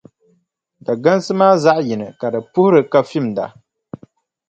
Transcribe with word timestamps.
Dagansi 0.85 1.31
maa 1.39 1.55
zaɣʼ 1.63 1.79
yini 1.87 2.07
ka 2.19 2.27
di 2.33 2.39
puhiri 2.53 2.81
ka 2.91 2.99
fimda. 3.09 3.45